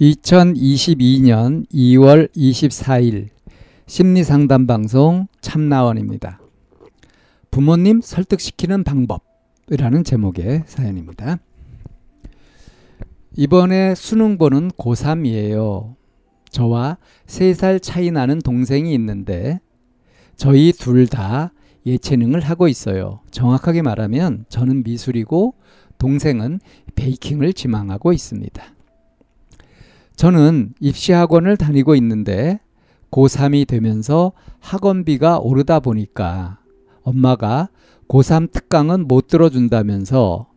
2022년 0.00 1.66
2월 1.72 2.30
24일 2.36 3.28
심리상담 3.86 4.66
방송 4.68 5.26
참나원입니다. 5.40 6.40
부모님 7.50 8.00
설득시키는 8.00 8.84
방법이라는 8.84 10.04
제목의 10.04 10.62
사연입니다. 10.66 11.38
이번에 13.36 13.96
수능 13.96 14.38
보는 14.38 14.70
고3이에요. 14.72 15.96
저와 16.50 16.98
3살 17.26 17.82
차이 17.82 18.12
나는 18.12 18.38
동생이 18.38 18.94
있는데 18.94 19.58
저희 20.36 20.72
둘 20.72 21.08
다 21.08 21.52
예체능을 21.86 22.40
하고 22.40 22.68
있어요. 22.68 23.20
정확하게 23.32 23.82
말하면 23.82 24.44
저는 24.48 24.84
미술이고 24.84 25.54
동생은 25.98 26.60
베이킹을 26.94 27.52
지망하고 27.52 28.12
있습니다. 28.12 28.77
저는 30.18 30.74
입시학원을 30.80 31.56
다니고 31.56 31.94
있는데 31.94 32.58
고3이 33.12 33.68
되면서 33.68 34.32
학원비가 34.58 35.38
오르다 35.38 35.78
보니까 35.78 36.58
엄마가 37.02 37.68
고3 38.08 38.50
특강은 38.50 39.06
못 39.06 39.28
들어준다면서 39.28 40.48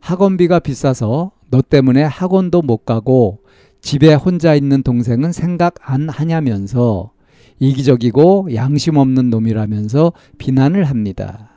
학원비가 0.00 0.60
비싸서 0.60 1.32
너 1.50 1.60
때문에 1.60 2.02
학원도 2.02 2.62
못 2.62 2.86
가고 2.86 3.40
집에 3.82 4.14
혼자 4.14 4.54
있는 4.54 4.82
동생은 4.82 5.32
생각 5.32 5.74
안 5.82 6.08
하냐면서 6.08 7.12
이기적이고 7.60 8.54
양심 8.54 8.96
없는 8.96 9.28
놈이라면서 9.28 10.14
비난을 10.38 10.84
합니다. 10.84 11.50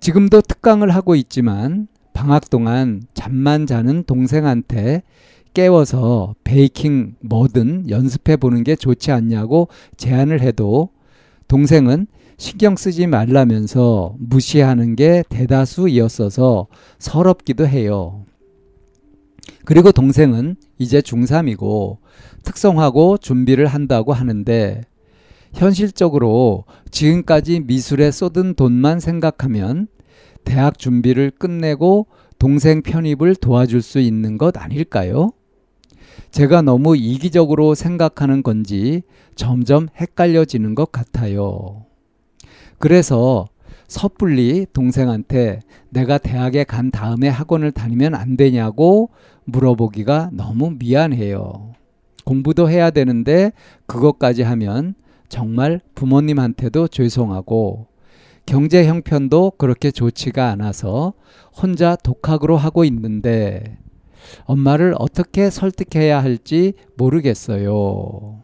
지금도 0.00 0.42
특강을 0.42 0.90
하고 0.90 1.14
있지만 1.14 1.88
방학 2.12 2.50
동안 2.50 3.00
잠만 3.14 3.66
자는 3.66 4.04
동생한테 4.04 5.02
깨워서 5.58 6.36
베이킹 6.44 7.16
뭐든 7.18 7.90
연습해 7.90 8.36
보는 8.36 8.62
게 8.62 8.76
좋지 8.76 9.10
않냐고 9.10 9.66
제안을 9.96 10.40
해도 10.40 10.90
동생은 11.48 12.06
신경 12.36 12.76
쓰지 12.76 13.08
말라면서 13.08 14.14
무시하는 14.20 14.94
게 14.94 15.24
대다수이었어서 15.28 16.68
서럽기도 17.00 17.66
해요. 17.66 18.24
그리고 19.64 19.90
동생은 19.90 20.54
이제 20.78 21.00
중3이고 21.00 21.96
특성하고 22.44 23.18
준비를 23.18 23.66
한다고 23.66 24.12
하는데 24.12 24.82
현실적으로 25.54 26.66
지금까지 26.92 27.64
미술에 27.66 28.12
쏟은 28.12 28.54
돈만 28.54 29.00
생각하면 29.00 29.88
대학 30.44 30.78
준비를 30.78 31.32
끝내고 31.32 32.06
동생 32.38 32.80
편입을 32.80 33.34
도와줄 33.34 33.82
수 33.82 33.98
있는 33.98 34.38
것 34.38 34.56
아닐까요? 34.56 35.32
제가 36.30 36.62
너무 36.62 36.96
이기적으로 36.96 37.74
생각하는 37.74 38.42
건지 38.42 39.02
점점 39.34 39.88
헷갈려지는 39.96 40.74
것 40.74 40.92
같아요. 40.92 41.84
그래서 42.78 43.46
섣불리 43.88 44.66
동생한테 44.72 45.60
내가 45.88 46.18
대학에 46.18 46.64
간 46.64 46.90
다음에 46.90 47.28
학원을 47.28 47.72
다니면 47.72 48.14
안 48.14 48.36
되냐고 48.36 49.10
물어보기가 49.44 50.30
너무 50.32 50.74
미안해요. 50.78 51.72
공부도 52.24 52.68
해야 52.68 52.90
되는데 52.90 53.52
그것까지 53.86 54.42
하면 54.42 54.94
정말 55.30 55.80
부모님한테도 55.94 56.88
죄송하고 56.88 57.86
경제 58.44 58.86
형편도 58.86 59.52
그렇게 59.58 59.90
좋지가 59.90 60.50
않아서 60.50 61.14
혼자 61.54 61.96
독학으로 61.96 62.56
하고 62.56 62.84
있는데 62.84 63.78
엄마를 64.44 64.94
어떻게 64.98 65.50
설득해야 65.50 66.22
할지 66.22 66.74
모르겠어요. 66.96 68.42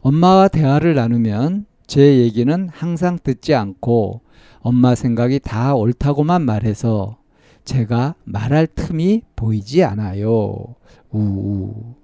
엄마와 0.00 0.48
대화를 0.48 0.94
나누면 0.94 1.66
제 1.86 2.18
얘기는 2.18 2.68
항상 2.72 3.18
듣지 3.22 3.54
않고 3.54 4.22
엄마 4.60 4.94
생각이 4.94 5.40
다 5.40 5.74
옳다고만 5.74 6.42
말해서 6.42 7.18
제가 7.64 8.14
말할 8.24 8.66
틈이 8.66 9.22
보이지 9.36 9.84
않아요. 9.84 10.74
우우. 11.10 11.94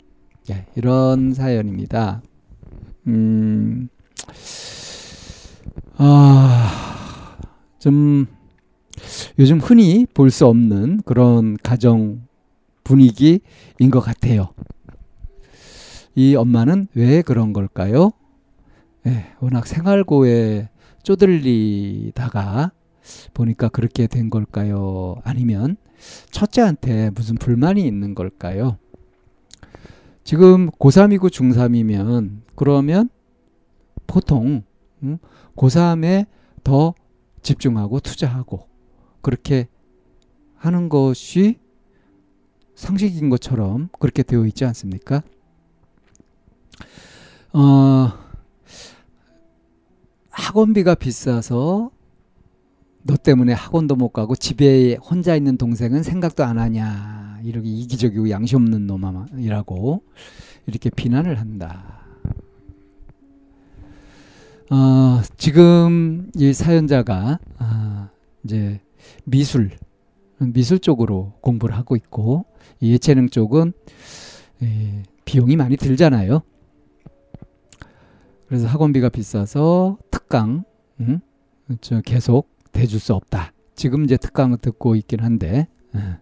네, 0.48 0.66
이런 0.76 1.34
사연입니다. 1.34 2.22
음, 3.06 3.88
아, 5.96 7.36
좀 7.78 8.26
요즘 9.38 9.58
흔히 9.58 10.06
볼 10.12 10.30
수 10.30 10.46
없는 10.46 11.02
그런 11.04 11.56
가정 11.62 12.25
분위기인 12.86 13.40
것 13.90 13.98
같아요. 13.98 14.54
이 16.14 16.36
엄마는 16.36 16.86
왜 16.94 17.20
그런 17.20 17.52
걸까요? 17.52 18.12
네, 19.02 19.26
워낙 19.40 19.66
생활고에 19.66 20.68
쪼들리다가 21.02 22.70
보니까 23.34 23.68
그렇게 23.68 24.06
된 24.06 24.30
걸까요? 24.30 25.16
아니면 25.24 25.76
첫째한테 26.30 27.10
무슨 27.10 27.34
불만이 27.34 27.84
있는 27.84 28.14
걸까요? 28.14 28.78
지금 30.22 30.70
고3이고 30.70 31.28
중3이면 31.28 32.42
그러면 32.54 33.08
보통 34.06 34.62
음, 35.02 35.18
고3에 35.56 36.26
더 36.62 36.94
집중하고 37.42 37.98
투자하고 37.98 38.68
그렇게 39.22 39.66
하는 40.54 40.88
것이 40.88 41.58
상식인 42.76 43.30
것처럼 43.30 43.88
그렇게 43.98 44.22
되어 44.22 44.46
있지 44.46 44.64
않습니까? 44.66 45.22
어, 47.52 48.12
학원비가 50.30 50.94
비싸서 50.94 51.90
너 53.02 53.16
때문에 53.16 53.54
학원도 53.54 53.96
못 53.96 54.10
가고 54.10 54.36
집에 54.36 54.96
혼자 54.96 55.34
있는 55.34 55.56
동생은 55.56 56.02
생각도 56.02 56.44
안 56.44 56.58
하냐 56.58 57.40
이렇게 57.44 57.68
이기적이고 57.68 58.28
양심 58.30 58.58
없는 58.58 58.86
놈이라고 58.86 60.02
이렇게 60.66 60.90
비난을 60.90 61.40
한다. 61.40 62.04
어, 64.68 65.22
지금 65.38 66.30
이 66.34 66.52
사연자가 66.52 67.38
아, 67.58 68.10
이제 68.44 68.80
미술 69.24 69.70
미술 70.38 70.80
쪽으로 70.80 71.32
공부를 71.40 71.76
하고 71.76 71.96
있고 71.96 72.44
예체능 72.82 73.28
쪽은 73.28 73.72
예, 74.62 75.02
비용이 75.24 75.56
많이 75.56 75.76
들잖아요. 75.76 76.42
그래서 78.48 78.66
학원비가 78.66 79.08
비싸서 79.08 79.98
특강 80.10 80.64
음? 81.00 81.20
저 81.80 82.00
계속 82.00 82.48
대줄 82.72 83.00
수 83.00 83.14
없다. 83.14 83.52
지금 83.74 84.04
이제 84.04 84.16
특강을 84.16 84.58
듣고 84.58 84.94
있긴 84.96 85.20
한데 85.20 85.68
예. 85.94 86.18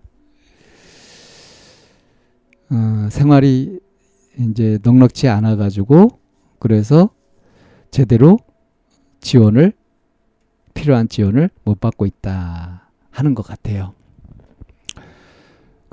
어, 2.74 3.08
생활이 3.10 3.78
이제 4.38 4.78
넉넉치 4.82 5.28
않아 5.28 5.56
가지고 5.56 6.18
그래서 6.58 7.10
제대로 7.90 8.38
지원을 9.20 9.72
필요한 10.72 11.08
지원을 11.08 11.50
못 11.62 11.80
받고 11.80 12.06
있다 12.06 12.90
하는 13.10 13.34
것 13.34 13.46
같아요. 13.46 13.94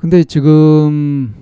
근데 0.02 0.24
지금 0.24 1.32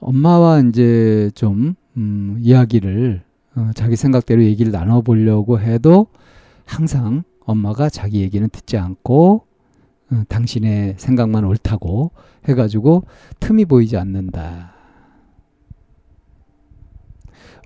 엄마와 0.00 0.60
이제 0.60 1.30
좀 1.34 1.74
음, 1.98 2.38
이야기를 2.40 3.22
어, 3.54 3.70
자기 3.74 3.96
생각대로 3.96 4.42
얘기를 4.42 4.72
나눠보려고 4.72 5.60
해도 5.60 6.06
항상 6.64 7.24
엄마가 7.40 7.90
자기 7.90 8.22
얘기는 8.22 8.48
듣지 8.48 8.78
않고 8.78 9.44
어, 10.10 10.22
당신의 10.30 10.94
생각만 10.96 11.44
옳다고 11.44 12.12
해가지고 12.46 13.04
틈이 13.40 13.66
보이지 13.66 13.98
않는다. 13.98 14.72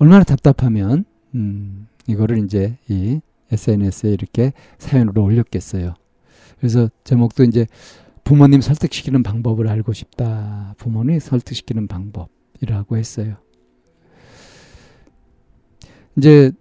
얼마나 0.01 0.25
답답하면 0.25 1.05
음, 1.37 1.87
이거를 2.09 2.39
이제 2.39 2.79
이 2.89 3.21
SNS에 3.53 4.11
이렇게 4.13 4.53
사연으로 4.79 5.23
올렸겠어요. 5.23 5.95
그래서 6.59 6.89
제목도 7.03 7.43
이제 7.43 7.67
부모님 8.25 8.61
설득시키는 8.61 9.23
방법을 9.23 9.69
알고 9.69 9.93
싶다. 9.93 10.75
부모님 10.79 11.19
설득시키는 11.19 11.89
방법이라고 11.89 12.97
했어요. 12.97 13.37
이제 16.17 16.53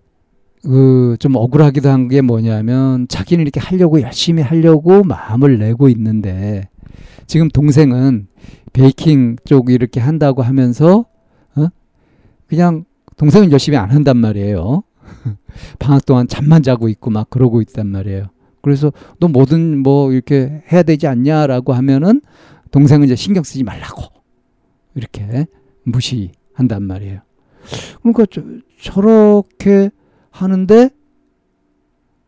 그 0.64 1.18
좀 1.20 1.36
억울하기도 1.36 1.90
한 1.90 2.08
게 2.08 2.22
뭐냐면 2.22 3.08
자기는 3.08 3.42
이렇게 3.42 3.60
하려고 3.60 4.00
열심히 4.02 4.42
하려고 4.44 5.04
마음을 5.04 5.58
내고 5.58 5.90
있는데 5.90 6.70
지금 7.28 7.48
동생은 7.50 8.28
베이킹 8.74 9.38
쪽 9.46 9.72
이렇게 9.72 10.00
한다고 10.00 10.42
하면서 10.44 11.06
어? 11.56 11.68
그냥 12.48 12.86
동생은 13.18 13.52
열심히 13.52 13.78
안 13.78 13.90
한단 13.92 14.18
말이에요. 14.18 14.84
방학 15.80 16.06
동안 16.06 16.28
잠만 16.28 16.64
자고 16.64 16.90
있고 16.90 17.10
막 17.10 17.30
그러고 17.30 17.62
있단 17.62 17.88
말이에요. 17.88 18.28
그래서 18.62 18.92
너 19.20 19.28
뭐든 19.28 19.80
뭐 19.80 20.12
이렇게 20.12 20.64
해야 20.72 20.84
되지 20.84 21.08
않냐라고 21.08 21.74
하면은 21.74 22.22
동생은 22.72 23.06
이제 23.06 23.16
신경 23.16 23.44
쓰지 23.44 23.64
말라고 23.64 24.04
이렇게 24.96 25.48
무시한단 25.84 26.84
말이에요. 26.84 27.22
그러니까 28.02 28.26
저, 28.30 28.42
저렇게 28.80 29.90
하는데 30.30 30.90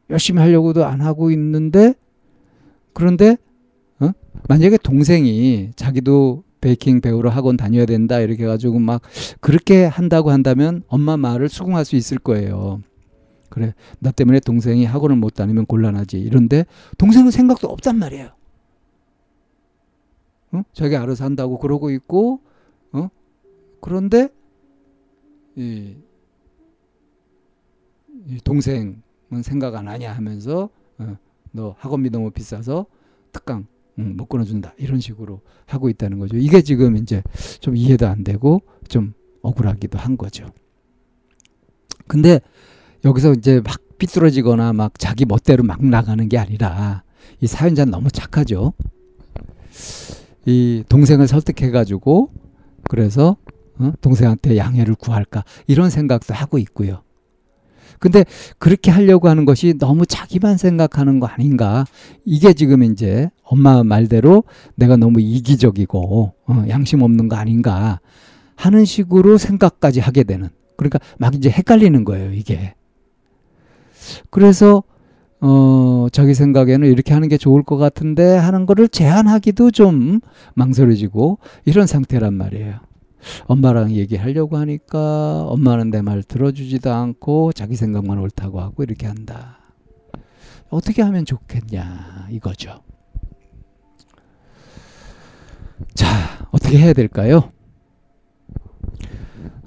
열심히 0.09 0.41
하려고도 0.41 0.85
안 0.85 1.01
하고 1.01 1.31
있는데 1.31 1.93
그런데 2.93 3.37
어? 3.99 4.11
만약에 4.47 4.77
동생이 4.77 5.71
자기도 5.75 6.43
베이킹 6.61 7.01
배우러 7.01 7.29
학원 7.29 7.57
다녀야 7.57 7.85
된다 7.85 8.19
이렇게 8.19 8.43
해가지고 8.43 8.79
막 8.79 9.01
그렇게 9.41 9.85
한다고 9.85 10.31
한다면 10.31 10.83
엄마 10.87 11.17
말을 11.17 11.49
수긍할 11.49 11.83
수 11.83 11.95
있을 11.95 12.19
거예요. 12.19 12.81
그래 13.53 13.75
나 13.99 14.09
때문에 14.09 14.39
동생이 14.39 14.83
학원을 14.83 15.15
못 15.15 15.35
다니면 15.35 15.67
곤란하지 15.67 16.19
이런데 16.19 16.65
동생은 16.97 17.29
생각도 17.29 17.67
없단 17.67 17.99
말이에요. 17.99 18.31
어? 20.53 20.63
자기 20.73 20.95
알아서 20.95 21.23
한다고 21.23 21.59
그러고 21.59 21.91
있고 21.91 22.41
어? 22.93 23.09
그런데 23.79 24.29
이, 25.55 25.95
이 28.25 28.37
동생은 28.43 29.03
생각 29.43 29.75
안 29.75 29.87
하냐 29.87 30.11
하면서 30.11 30.71
어, 30.97 31.15
너 31.51 31.75
학원비 31.77 32.09
너무 32.09 32.31
비싸서 32.31 32.87
특강 33.31 33.67
응, 33.99 34.17
못 34.17 34.25
끊어준다 34.25 34.73
이런 34.79 34.99
식으로 34.99 35.41
하고 35.67 35.89
있다는 35.89 36.17
거죠. 36.17 36.37
이게 36.37 36.63
지금 36.63 36.97
이제 36.97 37.21
좀 37.59 37.77
이해도 37.77 38.07
안 38.07 38.23
되고 38.23 38.63
좀 38.87 39.13
억울하기도 39.43 39.99
한 39.99 40.17
거죠. 40.17 40.47
근데 42.07 42.39
여기서 43.05 43.33
이제 43.33 43.61
막 43.63 43.77
삐뚤어지거나 43.97 44.73
막 44.73 44.97
자기 44.97 45.25
멋대로 45.25 45.63
막 45.63 45.83
나가는 45.85 46.27
게 46.29 46.37
아니라 46.37 47.03
이 47.41 47.47
사연자는 47.47 47.91
너무 47.91 48.09
착하죠. 48.09 48.73
이 50.45 50.83
동생을 50.89 51.27
설득해가지고 51.27 52.29
그래서 52.89 53.37
어? 53.77 53.91
동생한테 54.01 54.57
양해를 54.57 54.95
구할까 54.95 55.43
이런 55.67 55.89
생각도 55.89 56.33
하고 56.33 56.57
있고요. 56.59 57.01
근데 57.99 58.25
그렇게 58.57 58.91
하려고 58.91 59.29
하는 59.29 59.45
것이 59.45 59.75
너무 59.79 60.05
자기만 60.05 60.57
생각하는 60.57 61.19
거 61.21 61.27
아닌가. 61.27 61.85
이게 62.25 62.53
지금 62.53 62.83
이제 62.83 63.29
엄마 63.43 63.81
말대로 63.83 64.43
내가 64.75 64.97
너무 64.97 65.21
이기적이고 65.21 66.33
어, 66.45 66.65
양심 66.67 67.01
없는 67.01 67.29
거 67.29 67.37
아닌가 67.37 68.01
하는 68.55 68.83
식으로 68.83 69.37
생각까지 69.37 70.01
하게 70.01 70.23
되는. 70.23 70.49
그러니까 70.77 70.99
막 71.17 71.33
이제 71.35 71.49
헷갈리는 71.49 72.03
거예요, 72.03 72.33
이게. 72.33 72.75
그래서 74.29 74.83
어, 75.41 76.07
자기 76.11 76.33
생각에는 76.33 76.87
이렇게 76.89 77.13
하는 77.13 77.27
게 77.27 77.37
좋을 77.37 77.63
것 77.63 77.77
같은데 77.77 78.37
하는 78.37 78.65
거를 78.65 78.87
제안하기도 78.87 79.71
좀 79.71 80.21
망설여지고 80.55 81.39
이런 81.65 81.85
상태란 81.85 82.33
말이에요. 82.33 82.75
엄마랑 83.45 83.91
얘기하려고 83.91 84.57
하니까 84.57 85.43
엄마는 85.47 85.89
내 85.89 86.01
말 86.01 86.23
들어주지도 86.23 86.91
않고 86.91 87.51
자기 87.53 87.75
생각만 87.75 88.19
옳다고 88.19 88.59
하고 88.61 88.83
이렇게 88.83 89.07
한다. 89.07 89.59
어떻게 90.69 91.01
하면 91.01 91.25
좋겠냐 91.25 92.27
이거죠. 92.31 92.81
자, 95.93 96.07
어떻게 96.51 96.77
해야 96.77 96.93
될까요? 96.93 97.51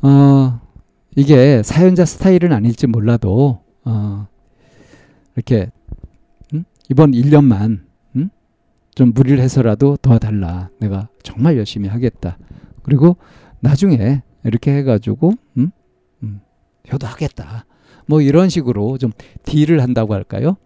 어, 0.03 0.61
이게 1.15 1.63
사연자 1.63 2.05
스타일은 2.05 2.53
아닐지 2.53 2.87
몰라도 2.87 3.61
어, 3.87 4.27
이렇게 5.37 5.71
음? 6.53 6.65
이번 6.91 7.13
1년만 7.13 7.85
음? 8.17 8.29
좀 8.95 9.13
무리를 9.15 9.39
해서라도 9.39 9.97
도와달라. 9.97 10.71
내가 10.81 11.09
정말 11.23 11.57
열심히 11.57 11.89
하겠다. 11.89 12.37
그리고 12.83 13.17
나중에 13.61 14.23
이렇게 14.45 14.77
해가지고 14.77 15.33
음? 15.57 15.71
음, 16.23 16.41
효도하겠다. 16.93 17.65
뭐 18.07 18.21
이런 18.21 18.49
식으로 18.49 18.99
좀 18.99 19.13
딜을 19.45 19.81
한다고 19.81 20.15
할까요? 20.15 20.57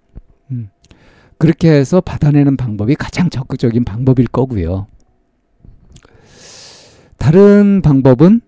음. 0.51 0.71
그렇게 1.39 1.71
해서 1.71 2.01
받아내는 2.01 2.57
방법이 2.57 2.95
가장 2.97 3.31
적극적인 3.31 3.85
방법일 3.85 4.27
거고요. 4.29 4.87
다른 7.19 7.81
방법은 7.83 8.41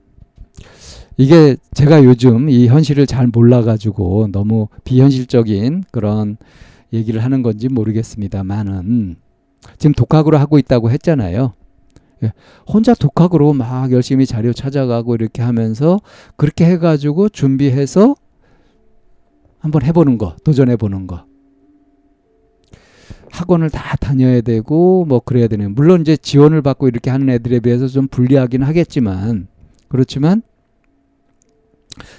이게 1.16 1.56
제가 1.74 2.04
요즘 2.04 2.48
이 2.48 2.68
현실을 2.68 3.06
잘 3.06 3.26
몰라가지고 3.26 4.28
너무 4.32 4.68
비현실적인 4.84 5.84
그런 5.90 6.36
얘기를 6.92 7.22
하는 7.22 7.42
건지 7.42 7.68
모르겠습니다만은 7.68 9.16
지금 9.78 9.94
독학으로 9.94 10.38
하고 10.38 10.58
있다고 10.58 10.90
했잖아요. 10.90 11.52
예, 12.24 12.32
혼자 12.66 12.94
독학으로 12.94 13.52
막 13.52 13.90
열심히 13.92 14.26
자료 14.26 14.52
찾아가고 14.52 15.14
이렇게 15.14 15.42
하면서 15.42 15.98
그렇게 16.36 16.64
해가지고 16.66 17.28
준비해서 17.28 18.14
한번 19.58 19.82
해보는 19.82 20.18
거, 20.18 20.36
도전해보는 20.44 21.06
거. 21.06 21.24
학원을 23.30 23.70
다 23.70 23.96
다녀야 23.96 24.40
되고 24.42 25.04
뭐 25.06 25.20
그래야 25.20 25.48
되는 25.48 25.74
물론 25.74 26.02
이제 26.02 26.16
지원을 26.16 26.60
받고 26.62 26.88
이렇게 26.88 27.10
하는 27.10 27.30
애들에 27.30 27.60
비해서 27.60 27.86
좀 27.88 28.06
불리하긴 28.06 28.62
하겠지만 28.62 29.48
그렇지만 29.88 30.42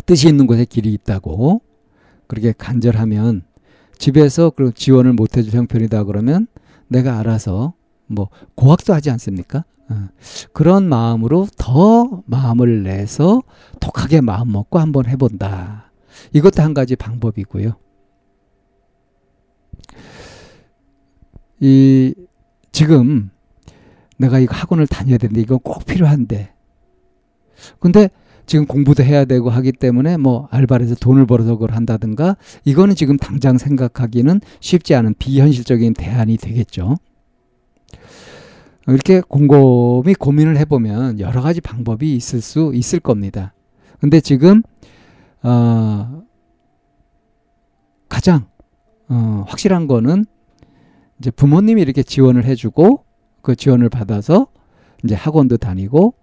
뜻이 0.05 0.27
있는 0.27 0.47
곳에 0.47 0.65
길이 0.65 0.93
있다고 0.93 1.61
그렇게 2.27 2.53
간절하면 2.57 3.43
집에서 3.97 4.49
그 4.49 4.73
지원을 4.73 5.13
못 5.13 5.37
해줄 5.37 5.53
형편이다 5.53 6.03
그러면 6.05 6.47
내가 6.87 7.19
알아서 7.19 7.73
뭐 8.07 8.29
고학도 8.55 8.93
하지 8.93 9.09
않습니까? 9.11 9.65
어. 9.89 10.07
그런 10.53 10.87
마음으로 10.87 11.47
더 11.57 12.23
마음을 12.25 12.83
내서 12.83 13.41
독하게 13.79 14.21
마음 14.21 14.51
먹고 14.51 14.79
한번 14.79 15.07
해본다. 15.07 15.91
이것도 16.33 16.61
한 16.61 16.73
가지 16.73 16.95
방법이고요. 16.95 17.75
이 21.59 22.13
지금 22.71 23.29
내가 24.17 24.39
이거 24.39 24.55
학원을 24.55 24.87
다녀야 24.87 25.17
되는데 25.17 25.41
이건 25.41 25.59
꼭 25.59 25.85
필요한데 25.85 26.53
근데 27.79 28.09
지금 28.45 28.65
공부도 28.65 29.03
해야 29.03 29.25
되고 29.25 29.49
하기 29.49 29.71
때문에 29.71 30.17
뭐 30.17 30.47
알바를 30.51 30.85
해서 30.85 30.95
돈을 30.95 31.25
벌어서 31.25 31.53
그걸 31.53 31.71
한다든가 31.71 32.35
이거는 32.65 32.95
지금 32.95 33.17
당장 33.17 33.57
생각하기는 33.57 34.41
쉽지 34.59 34.95
않은 34.95 35.15
비현실적인 35.17 35.93
대안이 35.93 36.37
되겠죠. 36.37 36.97
이렇게 38.87 39.21
곰곰이 39.21 40.13
고민을 40.15 40.57
해보면 40.57 41.19
여러 41.19 41.41
가지 41.41 41.61
방법이 41.61 42.15
있을 42.15 42.41
수 42.41 42.71
있을 42.73 42.99
겁니다. 42.99 43.53
근데 43.99 44.19
지금 44.19 44.61
어, 45.41 46.23
가장 48.09 48.47
어, 49.07 49.45
확실한 49.47 49.87
거는 49.87 50.25
이제 51.19 51.31
부모님이 51.31 51.81
이렇게 51.81 52.03
지원을 52.03 52.43
해주고 52.43 53.05
그 53.41 53.55
지원을 53.55 53.89
받아서 53.89 54.47
이제 55.03 55.15
학원도 55.15 55.57
다니고 55.57 56.13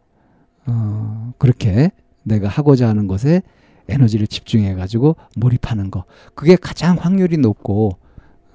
어, 0.66 1.32
그렇게 1.38 1.90
내가 2.22 2.48
하고자 2.48 2.88
하는 2.88 3.06
것에 3.06 3.42
에너지를 3.88 4.26
집중해 4.26 4.74
가지고 4.74 5.16
몰입하는 5.36 5.90
거 5.90 6.04
그게 6.34 6.56
가장 6.56 6.96
확률이 6.98 7.36
높고 7.38 7.98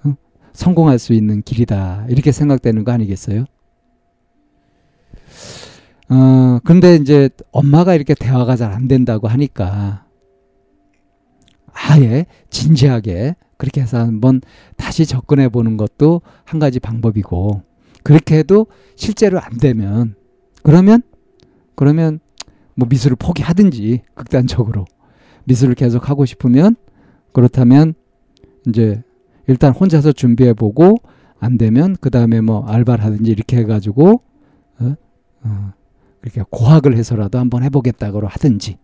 어? 0.04 0.14
성공할 0.54 1.00
수 1.00 1.14
있는 1.14 1.42
길이다 1.42 2.06
이렇게 2.10 2.32
생각되는 2.32 2.84
거 2.84 2.92
아니겠어요? 2.92 3.46
어, 6.10 6.60
근데 6.64 6.96
이제 6.96 7.30
엄마가 7.52 7.96
이렇게 7.96 8.14
대화가 8.14 8.56
잘 8.56 8.72
안 8.72 8.88
된다고 8.88 9.28
하니까 9.28 10.06
아예 11.74 12.26
진지하게 12.50 13.36
그렇게 13.58 13.82
해서 13.82 13.98
한번 14.00 14.42
다시 14.78 15.06
접근해 15.06 15.50
보는 15.50 15.78
것도 15.78 16.22
한 16.44 16.60
가지 16.60 16.80
방법이고 16.80 17.64
그렇게 18.04 18.38
해도 18.38 18.68
실제로 18.96 19.40
안 19.40 19.58
되면 19.58 20.16
그러면 20.64 21.02
그러면 21.76 22.20
뭐 22.76 22.88
미술을 22.90 23.16
포기하든지 23.18 24.02
극단적으로 24.14 24.86
미술을 25.46 25.76
계속 25.76 26.10
하고 26.10 26.26
싶으면 26.26 26.76
그렇다면 27.32 27.94
이제 28.68 29.04
일단 29.48 29.74
혼자서 29.74 30.12
준비해 30.12 30.54
보고 30.54 30.98
안 31.40 31.58
되면 31.58 31.96
그 32.00 32.10
다음에 32.10 32.42
뭐 32.42 32.66
알바를 32.66 33.04
하든지 33.04 33.32
이렇게 33.32 33.58
해가지고 33.58 34.22
어? 34.80 34.96
어, 35.44 35.74
이렇게 36.24 36.44
고학을 36.50 36.98
해서라도 36.98 37.38
한번 37.40 37.64
해보겠다고 37.64 38.28
하든지 38.28 38.78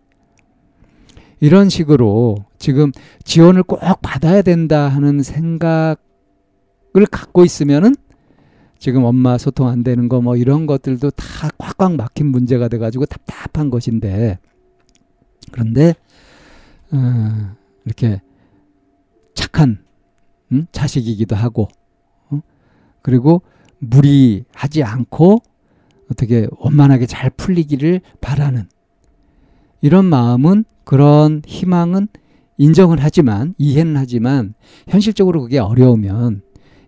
이런 1.39 1.69
식으로 1.69 2.45
지금 2.59 2.91
지원을 3.23 3.63
꼭 3.63 3.79
받아야 4.01 4.43
된다 4.43 4.87
하는 4.87 5.23
생각을 5.23 5.97
갖고 7.09 7.43
있으면은 7.43 7.95
지금 8.81 9.03
엄마 9.03 9.37
소통 9.37 9.67
안 9.67 9.83
되는 9.83 10.09
거 10.09 10.21
뭐 10.21 10.35
이런 10.35 10.65
것들도 10.65 11.11
다 11.11 11.49
꽉꽉 11.59 11.95
막힌 11.95 12.27
문제가 12.27 12.67
돼가지고 12.67 13.05
답답한 13.05 13.69
것인데 13.69 14.39
그런데 15.51 15.93
어, 16.91 17.55
이렇게 17.85 18.21
착한 19.35 19.83
음? 20.51 20.65
자식이기도 20.71 21.35
하고 21.35 21.67
어? 22.29 22.41
그리고 23.03 23.43
무리하지 23.79 24.83
않고 24.83 25.41
어떻게 26.11 26.47
원만하게 26.57 27.05
잘 27.05 27.29
풀리기를 27.29 28.01
바라는 28.19 28.67
이런 29.81 30.05
마음은 30.05 30.65
그런 30.83 31.43
희망은 31.45 32.07
인정을 32.57 32.97
하지만 32.99 33.53
이해는 33.59 33.95
하지만 33.95 34.55
현실적으로 34.87 35.41
그게 35.41 35.59
어려우면 35.59 36.41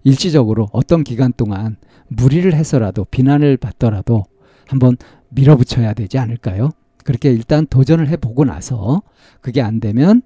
일시적으로 0.03 0.67
어떤 0.71 1.03
기간 1.03 1.33
동안 1.33 1.77
무리를 2.07 2.51
해서라도 2.53 3.05
비난을 3.05 3.57
받더라도 3.57 4.23
한번 4.67 4.97
밀어붙여야 5.29 5.93
되지 5.93 6.17
않을까요? 6.17 6.69
그렇게 7.03 7.31
일단 7.31 7.65
도전을 7.67 8.07
해보고 8.09 8.45
나서 8.45 9.01
그게 9.41 9.61
안 9.61 9.79
되면 9.79 10.21